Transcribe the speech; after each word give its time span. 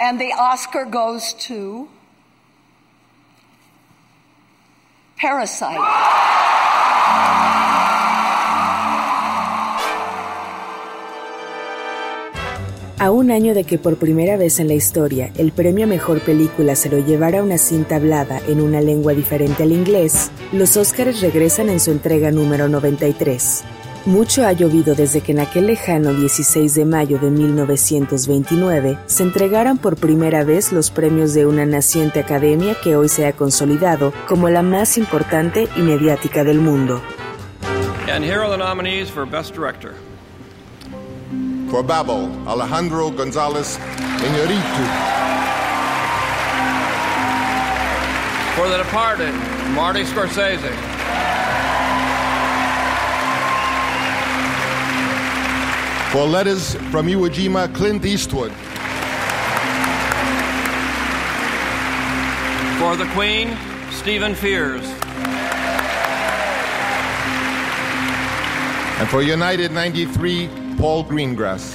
And 0.00 0.20
the 0.20 0.32
Oscar 0.38 0.84
goes 0.84 1.32
to 1.48 1.88
Parasite. 5.18 5.78
A 12.98 13.10
un 13.10 13.30
año 13.30 13.54
de 13.54 13.64
que 13.64 13.78
por 13.78 13.96
primera 13.98 14.36
vez 14.36 14.58
en 14.58 14.68
la 14.68 14.74
historia 14.74 15.30
el 15.36 15.52
premio 15.52 15.84
a 15.84 15.86
mejor 15.86 16.20
película 16.20 16.74
se 16.76 16.88
lo 16.88 16.98
llevara 16.98 17.42
una 17.42 17.56
cinta 17.56 17.96
hablada 17.96 18.40
en 18.48 18.60
una 18.60 18.80
lengua 18.80 19.12
diferente 19.12 19.62
al 19.62 19.72
inglés, 19.72 20.30
los 20.52 20.76
Oscars 20.76 21.20
regresan 21.20 21.68
en 21.68 21.78
su 21.78 21.90
entrega 21.90 22.30
número 22.30 22.68
93. 22.68 23.64
Mucho 24.06 24.46
ha 24.46 24.52
llovido 24.52 24.94
desde 24.94 25.20
que 25.20 25.32
en 25.32 25.40
aquel 25.40 25.66
lejano 25.66 26.12
16 26.12 26.76
de 26.76 26.84
mayo 26.84 27.18
de 27.18 27.28
1929 27.28 29.00
se 29.06 29.24
entregaran 29.24 29.78
por 29.78 29.96
primera 29.96 30.44
vez 30.44 30.70
los 30.70 30.92
premios 30.92 31.34
de 31.34 31.44
una 31.44 31.66
naciente 31.66 32.20
academia 32.20 32.76
que 32.80 32.94
hoy 32.94 33.08
se 33.08 33.26
ha 33.26 33.32
consolidado 33.32 34.12
como 34.28 34.48
la 34.48 34.62
más 34.62 34.96
importante 34.96 35.68
y 35.74 35.80
mediática 35.80 36.44
del 36.44 36.60
mundo. 36.60 37.02
And 38.08 38.22
here 38.24 38.40
are 38.40 38.48
the 38.48 38.56
nominees 38.56 39.10
for 39.10 39.26
Best 39.26 39.54
Director. 39.56 39.94
For 41.68 41.82
Babel, 41.82 42.30
Alejandro 42.46 43.10
Gonzalez 43.10 43.76
Iñárritu. 44.20 44.84
For 48.54 48.68
The 48.68 48.78
Departed, 48.78 49.34
Marty 49.74 50.04
Scorsese. 50.04 50.70
For 56.16 56.24
Letters 56.24 56.74
from 56.90 57.08
Iwo 57.08 57.28
Jima, 57.28 57.68
Clint 57.74 58.06
Eastwood. 58.06 58.50
For 62.78 62.96
The 62.96 63.04
Queen, 63.12 63.54
Stephen 63.90 64.34
Fears. 64.34 64.86
And 68.98 69.06
for 69.10 69.20
United 69.20 69.72
93, 69.72 70.48
Paul 70.78 71.04
Greengrass. 71.04 71.74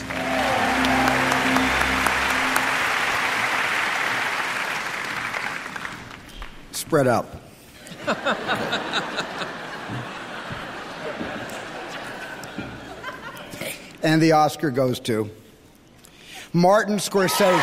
Spread 6.72 7.08
out. 7.08 7.28
and 14.04 14.22
the 14.22 14.34
Oscar 14.34 14.72
goes 14.72 15.00
to 15.02 15.30
Martin 16.54 17.00
Scorsese. 17.00 17.62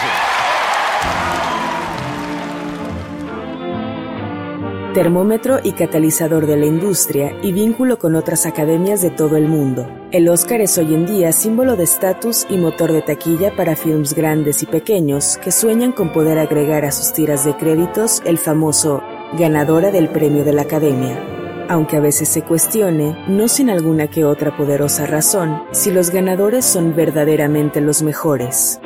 Termómetro 4.94 5.60
y 5.62 5.72
catalizador 5.72 6.46
de 6.46 6.56
la 6.56 6.66
industria 6.66 7.36
y 7.42 7.52
vínculo 7.52 7.98
con 7.98 8.16
otras 8.16 8.46
academias 8.46 9.02
de 9.02 9.10
todo 9.10 9.36
el 9.36 9.46
mundo. 9.46 9.86
El 10.10 10.28
Oscar 10.28 10.60
es 10.60 10.76
hoy 10.78 10.94
en 10.94 11.06
día 11.06 11.30
símbolo 11.30 11.76
de 11.76 11.84
estatus 11.84 12.46
y 12.48 12.56
motor 12.56 12.92
de 12.92 13.02
taquilla 13.02 13.54
para 13.54 13.76
films 13.76 14.14
grandes 14.14 14.62
y 14.62 14.66
pequeños 14.66 15.36
que 15.36 15.52
sueñan 15.52 15.92
con 15.92 16.12
poder 16.12 16.38
agregar 16.38 16.84
a 16.84 16.90
sus 16.90 17.12
tiras 17.12 17.44
de 17.44 17.54
créditos 17.56 18.22
el 18.24 18.38
famoso 18.38 19.02
ganadora 19.38 19.90
del 19.90 20.08
premio 20.08 20.42
de 20.42 20.54
la 20.54 20.62
academia. 20.62 21.37
Aunque 21.68 21.98
a 21.98 22.00
veces 22.00 22.30
se 22.30 22.42
cuestione, 22.42 23.24
no 23.28 23.46
sin 23.46 23.68
alguna 23.68 24.08
que 24.08 24.24
otra 24.24 24.56
poderosa 24.56 25.04
razón, 25.06 25.62
si 25.72 25.90
los 25.90 26.10
ganadores 26.10 26.64
son 26.64 26.96
verdaderamente 26.96 27.82
los 27.82 28.02
mejores. 28.02 28.80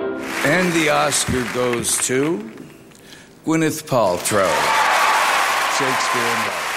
And 0.44 0.72
the 0.72 0.90
Oscar 0.90 1.42
goes 1.54 1.96
to 2.08 2.40
Gwyneth 3.44 3.86
Paltrow. 3.86 4.50
Shakespeare 5.78 6.22
in 6.22 6.38
Love. 6.46 6.72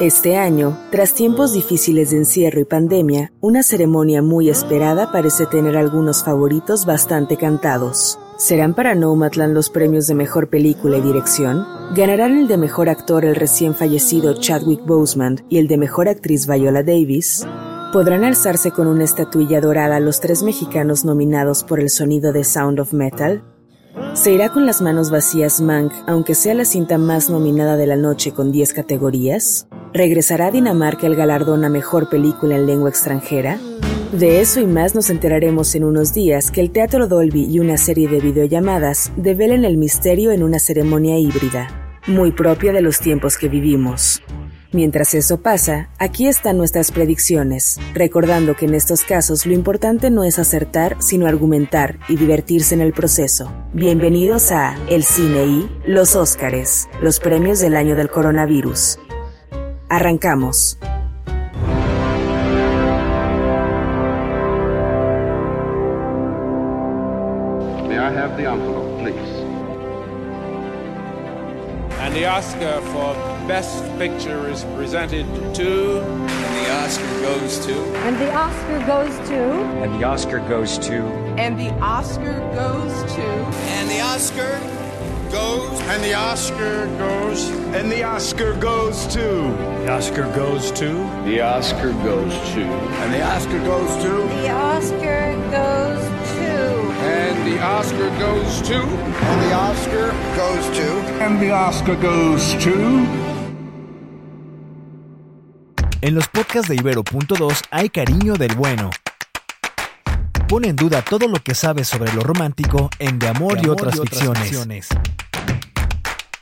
Este 0.00 0.36
año, 0.36 0.76
tras 0.90 1.14
tiempos 1.14 1.52
difíciles 1.52 2.10
de 2.10 2.16
encierro 2.18 2.60
y 2.60 2.64
pandemia, 2.64 3.32
una 3.40 3.62
ceremonia 3.62 4.20
muy 4.20 4.50
esperada 4.50 5.12
parece 5.12 5.46
tener 5.46 5.76
algunos 5.76 6.24
favoritos 6.24 6.84
bastante 6.84 7.36
cantados. 7.36 8.18
¿Serán 8.36 8.74
para 8.74 8.94
Nomadland 8.94 9.54
los 9.54 9.70
premios 9.70 10.06
de 10.06 10.14
mejor 10.14 10.48
película 10.48 10.98
y 10.98 11.00
dirección? 11.00 11.64
¿Ganarán 11.94 12.36
el 12.36 12.48
de 12.48 12.56
mejor 12.56 12.88
actor 12.88 13.24
el 13.24 13.36
recién 13.36 13.74
fallecido 13.74 14.34
Chadwick 14.34 14.84
Boseman 14.84 15.44
y 15.48 15.58
el 15.58 15.68
de 15.68 15.76
mejor 15.76 16.08
actriz 16.08 16.46
Viola 16.46 16.82
Davis? 16.82 17.46
¿Podrán 17.92 18.24
alzarse 18.24 18.70
con 18.70 18.86
una 18.86 19.04
estatuilla 19.04 19.60
dorada 19.60 20.00
los 20.00 20.20
tres 20.20 20.42
mexicanos 20.42 21.04
nominados 21.04 21.62
por 21.62 21.78
el 21.78 21.90
sonido 21.90 22.32
de 22.32 22.42
Sound 22.42 22.80
of 22.80 22.92
Metal? 22.92 23.44
¿Se 24.14 24.32
irá 24.32 24.48
con 24.48 24.66
las 24.66 24.80
manos 24.80 25.10
vacías 25.10 25.60
Mank, 25.60 25.92
aunque 26.06 26.34
sea 26.34 26.54
la 26.54 26.64
cinta 26.64 26.98
más 26.98 27.28
nominada 27.28 27.76
de 27.76 27.86
la 27.86 27.96
noche 27.96 28.32
con 28.32 28.50
10 28.50 28.72
categorías? 28.72 29.68
¿Regresará 29.94 30.50
Dinamarca 30.50 31.06
el 31.06 31.16
galardón 31.16 31.66
a 31.66 31.68
mejor 31.68 32.08
película 32.08 32.56
en 32.56 32.66
lengua 32.66 32.88
extranjera? 32.88 33.58
De 34.12 34.40
eso 34.40 34.58
y 34.60 34.66
más 34.66 34.94
nos 34.94 35.10
enteraremos 35.10 35.74
en 35.74 35.84
unos 35.84 36.14
días 36.14 36.50
que 36.50 36.62
el 36.62 36.70
Teatro 36.70 37.08
Dolby 37.08 37.44
y 37.44 37.58
una 37.58 37.76
serie 37.76 38.08
de 38.08 38.20
videollamadas 38.20 39.12
develen 39.16 39.66
el 39.66 39.76
misterio 39.76 40.32
en 40.32 40.42
una 40.42 40.60
ceremonia 40.60 41.18
híbrida, 41.18 42.00
muy 42.06 42.32
propia 42.32 42.72
de 42.72 42.80
los 42.80 43.00
tiempos 43.00 43.36
que 43.36 43.48
vivimos. 43.48 44.22
Mientras 44.72 45.12
eso 45.12 45.42
pasa, 45.42 45.90
aquí 45.98 46.26
están 46.26 46.56
nuestras 46.56 46.90
predicciones, 46.90 47.78
recordando 47.92 48.56
que 48.56 48.64
en 48.64 48.74
estos 48.74 49.02
casos 49.02 49.44
lo 49.44 49.52
importante 49.52 50.08
no 50.08 50.24
es 50.24 50.38
acertar, 50.38 50.96
sino 51.00 51.26
argumentar 51.26 51.98
y 52.08 52.16
divertirse 52.16 52.74
en 52.74 52.80
el 52.80 52.94
proceso. 52.94 53.52
Bienvenidos 53.74 54.52
a 54.52 54.74
El 54.88 55.04
Cine 55.04 55.44
y 55.44 55.70
Los 55.86 56.16
Óscares, 56.16 56.88
los 57.02 57.20
premios 57.20 57.60
del 57.60 57.76
año 57.76 57.94
del 57.94 58.08
coronavirus. 58.08 58.98
Arrancamos. 59.92 60.80
May 67.86 67.98
I 67.98 68.10
have 68.10 68.38
the 68.38 68.46
envelope, 68.48 69.00
please? 69.00 69.32
And 72.00 72.14
the 72.14 72.24
Oscar 72.24 72.80
for 72.92 73.12
Best 73.46 73.84
Picture 73.98 74.48
is 74.48 74.64
presented 74.76 75.26
to. 75.56 76.00
And 76.00 76.56
the 76.56 76.70
Oscar 76.80 77.20
goes 77.20 77.66
to 77.66 77.74
And 78.06 78.16
the 78.16 78.32
Oscar 78.32 78.78
goes 78.86 79.28
to. 79.28 79.42
And 79.82 79.92
the 79.92 80.04
Oscar 80.04 80.38
goes 80.48 80.78
to. 80.78 81.04
And 81.36 81.60
the 81.60 81.70
Oscar 81.80 82.40
goes 82.54 83.12
to. 83.14 83.22
And 83.76 83.90
the 83.90 84.00
Oscar 84.00 84.81
goes 85.32 85.72
And 85.92 86.02
the 86.02 86.14
Oscar 86.14 86.86
goes. 86.96 87.50
And 87.76 87.90
the 87.92 88.02
Oscar 88.02 88.54
goes 88.54 89.06
to. 89.08 89.26
The 89.84 89.90
Oscar 89.90 90.24
goes 90.34 90.72
to. 90.72 90.88
The 91.26 91.40
Oscar 91.42 91.92
goes 92.04 92.32
to. 92.54 92.64
And 93.02 93.12
the 93.12 93.22
Oscar 93.22 93.58
goes 93.60 94.02
to. 94.02 94.12
The 94.40 94.50
Oscar 94.50 95.36
goes 95.50 96.02
to. 96.32 96.52
And 97.04 97.46
the 97.46 97.58
Oscar 97.60 98.08
goes 98.18 98.62
to. 98.68 98.80
And 98.80 99.40
the 99.44 99.52
Oscar 99.52 100.12
goes 100.34 100.64
to. 100.78 100.88
And 101.20 101.40
the 101.42 101.50
Oscar 101.52 101.96
goes 101.96 102.54
to. 102.64 103.06
En 106.00 106.14
los 106.14 106.26
podcasts 106.28 106.68
de 106.68 106.76
Ibero.2 106.76 107.64
hay 107.70 107.90
cariño 107.90 108.36
del 108.36 108.54
bueno. 108.54 108.90
Pone 110.48 110.68
en 110.68 110.76
duda 110.76 111.02
todo 111.02 111.28
lo 111.28 111.38
que 111.42 111.54
sabes 111.54 111.88
sobre 111.88 112.12
lo 112.12 112.22
romántico 112.22 112.88
en 112.98 113.18
De 113.18 113.28
Amor, 113.28 113.58
y, 113.62 113.68
otras 113.68 114.00
ficciones. 114.00 114.88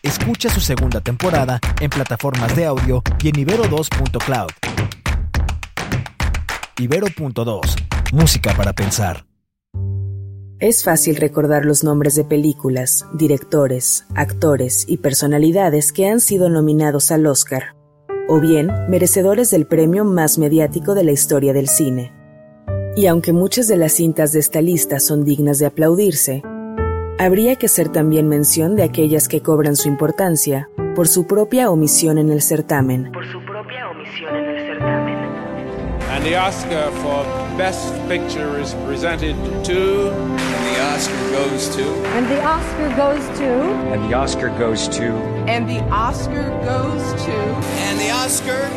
Escucha 0.03 0.49
su 0.49 0.61
segunda 0.61 1.03
temporada 1.03 1.61
en 1.79 1.91
plataformas 1.91 2.57
de 2.57 2.65
audio 2.65 3.03
y 3.23 3.29
en 3.29 3.35
ibero2.cloud. 3.35 4.51
Ibero.2. 6.79 7.61
Música 8.13 8.55
para 8.57 8.73
pensar. 8.73 9.27
Es 10.59 10.85
fácil 10.85 11.17
recordar 11.17 11.67
los 11.67 11.85
nombres 11.85 12.15
de 12.15 12.25
películas, 12.25 13.07
directores, 13.13 14.07
actores 14.15 14.87
y 14.89 14.97
personalidades 14.97 15.93
que 15.93 16.09
han 16.09 16.21
sido 16.21 16.49
nominados 16.49 17.11
al 17.11 17.27
Oscar, 17.27 17.77
o 18.27 18.41
bien 18.41 18.71
merecedores 18.89 19.51
del 19.51 19.67
premio 19.67 20.07
más 20.07 20.39
mediático 20.39 20.95
de 20.95 21.05
la 21.05 21.13
historia 21.13 21.53
del 21.53 21.69
cine. 21.69 22.13
Y 22.97 23.07
aunque 23.07 23.35
muchas 23.35 23.69
de 23.69 23.77
las 23.77 23.93
cintas 23.93 24.33
de 24.33 24.41
esta 24.41 24.63
lista 24.63 24.99
son 24.99 25.25
dignas 25.25 25.59
de 25.59 25.67
aplaudirse, 25.67 26.43
habría 27.27 27.57
que 27.57 27.67
hacer 27.67 27.91
también 27.91 28.29
mención 28.29 28.77
de 28.77 28.83
aquellas 28.83 29.29
que 29.29 29.43
cobran 29.43 29.77
su 29.77 29.89
importancia 29.89 30.71
por 30.95 31.07
su 31.07 31.27
propia 31.27 31.71
omisión 31.71 32.17
en 32.17 32.31
el 32.31 32.41
certamen. 32.41 33.13
Por 33.13 33.27
su 33.27 33.41
propia 33.45 33.91
omisión 33.91 34.35
en 34.37 34.45
el 34.49 34.67
certamen. 34.67 35.21
And 36.11 36.25
the 36.25 36.37
Oscar 36.37 36.91
for 37.03 37.25
Best 37.57 37.95
Picture 38.09 38.61
is 38.61 38.75
presented 38.87 39.37
to. 39.65 40.11
And 40.11 40.65
the 40.67 40.81
Oscar 40.93 41.31
goes 41.31 41.69
to. 41.77 41.85
And 42.17 42.27
the 42.27 42.43
Oscar 42.43 42.89
goes 42.97 43.39
to. 43.39 43.45
And 43.93 44.09
the 44.09 44.15
Oscar 44.15 44.49
goes 44.59 44.89
to. 44.89 45.13
And 45.47 45.69
the 45.69 45.81
Oscar 45.91 46.51
goes 46.65 47.15
to. 47.25 47.33
And 47.87 48.01
the 48.01 48.11
Oscar 48.11 48.69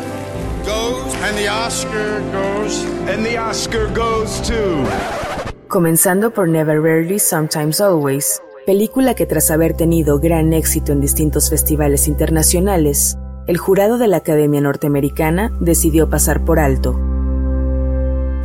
goes. 0.64 1.14
And 1.22 1.36
the 1.36 1.48
Oscar 1.48 2.20
goes. 2.30 2.84
And 3.08 3.24
the 3.24 3.36
Oscar 3.36 3.88
goes 3.88 4.40
to. 4.42 5.33
Comenzando 5.74 6.30
por 6.30 6.48
Never 6.48 6.80
Rarely, 6.80 7.18
Sometimes 7.18 7.80
Always, 7.80 8.40
película 8.64 9.14
que 9.14 9.26
tras 9.26 9.50
haber 9.50 9.74
tenido 9.74 10.20
gran 10.20 10.52
éxito 10.52 10.92
en 10.92 11.00
distintos 11.00 11.50
festivales 11.50 12.06
internacionales, 12.06 13.18
el 13.48 13.58
jurado 13.58 13.98
de 13.98 14.06
la 14.06 14.18
Academia 14.18 14.60
Norteamericana 14.60 15.50
decidió 15.58 16.08
pasar 16.08 16.44
por 16.44 16.60
alto. 16.60 16.96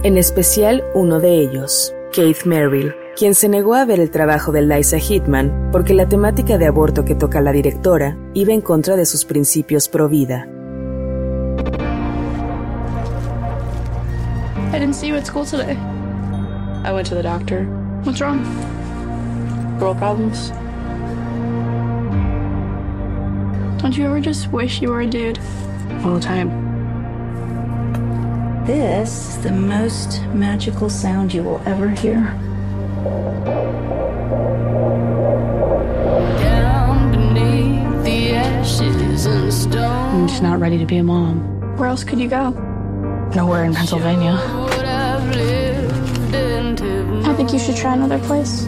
En 0.02 0.18
especial 0.18 0.84
uno 0.96 1.20
de 1.20 1.40
ellos, 1.40 1.94
Keith 2.12 2.46
Merrill, 2.46 2.96
quien 3.16 3.36
se 3.36 3.48
negó 3.48 3.76
a 3.76 3.86
ver 3.86 4.00
el 4.00 4.10
trabajo 4.10 4.52
de 4.52 4.64
Liza 4.64 4.98
Hitman 4.98 5.70
porque 5.72 5.94
la 5.94 6.10
temática 6.10 6.58
de 6.58 6.66
aborto 6.66 7.06
que 7.06 7.14
toca 7.14 7.42
la 7.42 7.52
directora 7.52 8.18
iba 8.34 8.54
en 8.54 8.62
contra 8.62 8.96
de 8.96 9.06
sus 9.06 9.24
principios 9.24 9.88
pro 9.88 10.10
vida. 10.10 10.48
I 16.84 16.92
went 16.94 17.08
to 17.08 17.16
the 17.16 17.24
doctor. 17.24 17.66
What's 18.04 18.22
wrong? 18.22 18.44
Girl 19.80 19.94
problems. 19.94 20.52
Don't 23.82 23.98
you 23.98 24.06
ever 24.06 24.20
just 24.20 24.52
wish 24.52 24.82
you 24.82 24.90
were 24.90 25.02
a 25.02 25.08
dude? 25.08 25.40
All 26.04 26.14
the 26.14 26.20
time. 26.20 26.50
This 28.66 29.30
is 29.30 29.44
the 29.44 29.52
most 29.52 30.22
magical 30.28 30.90
sound 30.90 31.34
you 31.34 31.44
will 31.44 31.62
ever 31.66 31.90
hear. 31.90 32.22
Down 36.40 37.12
beneath 37.12 38.04
the 38.04 38.34
ashes 38.36 39.26
and 39.26 39.54
stone. 39.54 40.22
I'm 40.22 40.28
just 40.28 40.44
not 40.44 40.60
ready 40.60 40.78
to 40.78 40.86
be 40.86 40.98
a 40.98 41.04
mom. 41.04 41.78
Where 41.78 41.90
else 41.90 42.04
could 42.04 42.20
you 42.20 42.30
go? 42.30 42.52
Nowhere 43.36 43.64
in 43.64 43.74
Pennsylvania. 43.74 44.38
You 47.52 47.58
should 47.58 47.78
try 47.78 47.94
another 47.94 48.20
place. 48.20 48.68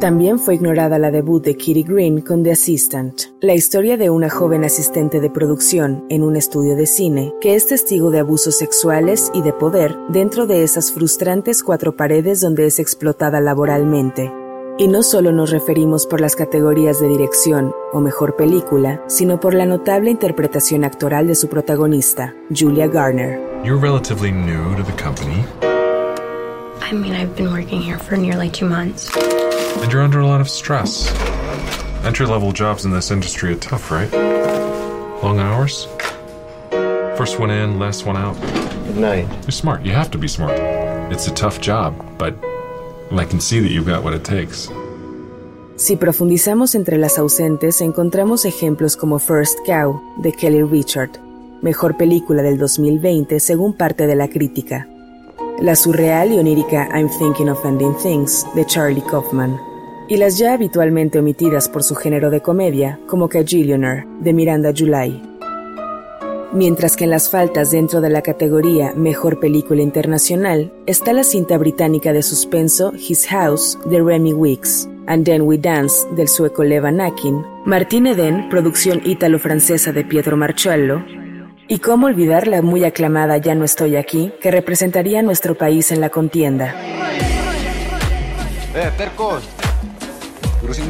También 0.00 0.38
fue 0.38 0.54
ignorada 0.54 0.98
la 0.98 1.10
debut 1.10 1.42
de 1.42 1.56
Kitty 1.56 1.82
Green 1.82 2.20
con 2.20 2.42
The 2.42 2.52
Assistant, 2.52 3.22
la 3.40 3.54
historia 3.54 3.96
de 3.96 4.10
una 4.10 4.28
joven 4.28 4.64
asistente 4.64 5.20
de 5.20 5.30
producción 5.30 6.04
en 6.10 6.22
un 6.22 6.36
estudio 6.36 6.76
de 6.76 6.86
cine 6.86 7.32
que 7.40 7.54
es 7.54 7.66
testigo 7.66 8.10
de 8.10 8.18
abusos 8.18 8.56
sexuales 8.56 9.30
y 9.32 9.40
de 9.40 9.54
poder 9.54 9.96
dentro 10.10 10.46
de 10.46 10.62
esas 10.62 10.92
frustrantes 10.92 11.62
cuatro 11.62 11.96
paredes 11.96 12.42
donde 12.42 12.66
es 12.66 12.78
explotada 12.78 13.40
laboralmente. 13.40 14.30
Y 14.78 14.88
no 14.88 15.02
solo 15.02 15.32
nos 15.32 15.52
referimos 15.52 16.06
por 16.06 16.20
las 16.20 16.36
categorías 16.36 17.00
de 17.00 17.08
dirección 17.08 17.74
o 17.94 18.00
mejor 18.00 18.36
película, 18.36 19.00
sino 19.06 19.40
por 19.40 19.54
la 19.54 19.64
notable 19.64 20.10
interpretación 20.10 20.84
actoral 20.84 21.26
de 21.26 21.34
su 21.34 21.48
protagonista, 21.48 22.34
Julia 22.54 22.86
Garner. 22.86 23.40
You're 23.64 23.80
relatively 23.80 24.30
new 24.30 24.76
to 24.76 24.82
the 24.82 24.92
company. 25.02 25.42
I 26.82 26.92
mean, 26.92 27.14
I've 27.14 27.34
been 27.34 27.50
working 27.50 27.80
here 27.80 27.98
for 27.98 28.18
nearly 28.18 28.50
two 28.50 28.68
months. 28.68 29.10
And 29.82 29.90
you're 29.90 30.02
under 30.02 30.20
a 30.20 30.26
lot 30.26 30.42
of 30.42 30.48
stress. 30.50 31.10
Entry 32.04 32.26
level 32.26 32.52
jobs 32.52 32.84
in 32.84 32.90
this 32.90 33.10
industry 33.10 33.52
are 33.52 33.58
tough, 33.58 33.90
right? 33.90 34.12
Long 35.22 35.40
hours? 35.40 35.88
First 37.16 37.40
one 37.40 37.50
in, 37.50 37.78
last 37.78 38.04
one 38.04 38.18
out. 38.18 38.36
Good 38.88 38.98
night. 38.98 39.26
You're 39.44 39.52
smart. 39.52 39.86
You 39.86 39.92
have 39.92 40.10
to 40.10 40.18
be 40.18 40.28
smart. 40.28 40.52
It's 41.10 41.28
a 41.28 41.32
tough 41.32 41.62
job, 41.62 41.94
but 42.18 42.36
Si 45.76 45.96
profundizamos 45.96 46.74
entre 46.74 46.98
las 46.98 47.18
ausentes, 47.18 47.80
encontramos 47.80 48.44
ejemplos 48.44 48.96
como 48.96 49.18
First 49.18 49.58
Cow, 49.64 50.00
de 50.18 50.32
Kelly 50.32 50.62
Richard, 50.62 51.10
mejor 51.62 51.96
película 51.96 52.42
del 52.42 52.58
2020 52.58 53.38
según 53.38 53.74
parte 53.74 54.06
de 54.06 54.16
la 54.16 54.28
crítica. 54.28 54.88
La 55.60 55.76
surreal 55.76 56.32
y 56.32 56.38
onírica 56.38 56.88
I'm 56.94 57.08
Thinking 57.18 57.48
of 57.48 57.64
Ending 57.64 57.96
Things, 58.02 58.44
de 58.54 58.64
Charlie 58.66 59.02
Kaufman. 59.02 59.56
Y 60.08 60.16
las 60.16 60.38
ya 60.38 60.54
habitualmente 60.54 61.18
omitidas 61.18 61.68
por 61.68 61.82
su 61.82 61.94
género 61.94 62.30
de 62.30 62.40
comedia, 62.40 62.98
como 63.06 63.28
Cajillionaire, 63.28 64.06
de 64.20 64.32
Miranda 64.32 64.72
July. 64.76 65.35
Mientras 66.52 66.96
que 66.96 67.04
en 67.04 67.10
las 67.10 67.28
faltas 67.28 67.70
dentro 67.70 68.00
de 68.00 68.08
la 68.08 68.22
categoría 68.22 68.92
Mejor 68.94 69.40
Película 69.40 69.82
Internacional 69.82 70.72
está 70.86 71.12
la 71.12 71.24
cinta 71.24 71.58
británica 71.58 72.12
de 72.12 72.22
suspenso 72.22 72.92
His 72.94 73.26
House 73.26 73.78
de 73.86 74.00
Remy 74.00 74.32
Weeks, 74.32 74.88
And 75.06 75.24
Then 75.24 75.42
We 75.42 75.58
Dance 75.58 76.06
del 76.12 76.28
sueco 76.28 76.62
Levan 76.64 77.00
Akin, 77.00 77.44
Martin 77.64 78.06
Eden, 78.06 78.48
producción 78.48 79.02
ítalo-francesa 79.04 79.92
de 79.92 80.04
Pietro 80.04 80.36
Marcello, 80.36 81.02
y 81.68 81.80
cómo 81.80 82.06
olvidar 82.06 82.46
la 82.46 82.62
muy 82.62 82.84
aclamada 82.84 83.38
Ya 83.38 83.54
no 83.54 83.64
estoy 83.64 83.96
aquí, 83.96 84.32
que 84.40 84.50
representaría 84.50 85.18
a 85.20 85.22
nuestro 85.22 85.56
país 85.56 85.90
en 85.90 86.00
la 86.00 86.10
contienda. 86.10 86.74
Eh, 88.74 88.90
tercos. 88.96 89.42
Pero 90.60 90.74
sin. 90.74 90.88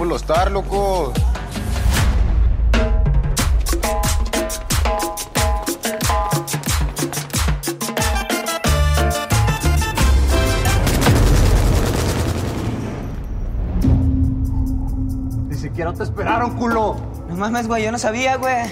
Te 15.97 16.03
esperaron, 16.03 16.57
culo. 16.57 16.97
No 17.29 17.37
mames, 17.37 17.67
güey, 17.67 17.85
yo 17.85 17.93
no 17.93 17.99
sabía, 17.99 18.37
güey. 18.37 18.67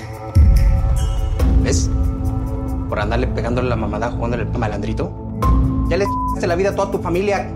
¿Ves? 1.63 1.91
Por 2.89 3.01
andarle 3.01 3.27
pegándole 3.27 3.69
la 3.69 3.77
mamada 3.77 4.11
jugándole 4.11 4.45
el 4.45 4.59
malandrito. 4.59 5.11
Ya 5.89 5.97
le 5.97 6.07
la 6.47 6.55
vida 6.55 6.71
a 6.71 6.75
toda 6.75 6.91
tu 6.91 6.99
familia. 6.99 7.51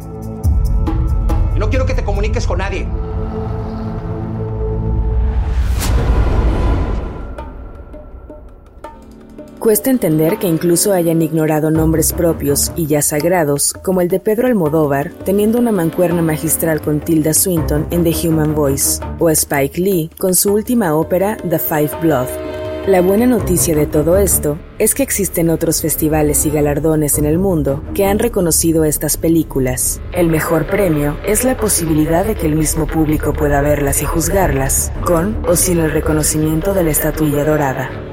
Y 1.55 1.59
no 1.59 1.69
quiero 1.69 1.87
que 1.87 1.95
te 1.95 2.05
comuniques 2.05 2.47
con 2.47 2.59
nadie. 2.59 2.89
Cuesta 9.59 9.91
entender 9.91 10.39
que 10.39 10.47
incluso 10.47 10.93
hayan 10.93 11.21
ignorado 11.21 11.71
nombres 11.71 12.13
propios 12.13 12.73
y 12.77 12.87
ya 12.87 13.03
sagrados, 13.03 13.73
como 13.73 14.01
el 14.01 14.09
de 14.09 14.21
Pedro 14.21 14.47
Almodóvar, 14.47 15.11
teniendo 15.25 15.59
una 15.59 15.73
mancuerna 15.73 16.23
magistral 16.23 16.81
con 16.81 17.01
Tilda 17.01 17.35
Swinton 17.35 17.87
en 17.91 18.05
The 18.05 18.29
Human 18.29 18.55
Voice, 18.55 19.01
o 19.19 19.29
Spike 19.31 19.81
Lee 19.81 20.11
con 20.19 20.35
su 20.35 20.53
última 20.53 20.95
ópera 20.95 21.37
The 21.49 21.59
Five 21.59 21.91
Blood. 22.01 22.29
La 22.87 23.03
buena 23.03 23.27
noticia 23.27 23.77
de 23.77 23.87
todo 23.87 24.17
esto 24.17 24.59
es 24.79 24.95
que 24.95 25.03
existen 25.03 25.51
otros 25.51 25.83
festivales 25.83 26.47
y 26.47 26.51
galardones 26.51 27.19
en 27.19 27.27
el 27.27 27.39
mundo 27.39 27.83
que 27.95 28.07
han 28.07 28.19
reconocido 28.19 28.85
estas 28.85 29.19
películas. 29.19 30.01
El 30.13 30.29
mejor 30.29 30.67
premio 30.67 31.19
es 31.27 31.45
la 31.45 31.59
posibilidad 31.59 32.25
de 32.25 32.35
que 32.35 32.47
el 32.47 32.57
mismo 32.57 32.87
público 32.87 33.35
pueda 33.35 33.61
verlas 33.61 34.01
y 34.01 34.07
juzgarlas, 34.07 34.91
con 35.05 35.45
o 35.47 35.55
sin 35.55 35.81
el 35.81 35.91
reconocimiento 35.91 36.73
de 36.73 36.85
la 36.85 36.91
estatuilla 36.91 37.45
dorada. 37.45 38.08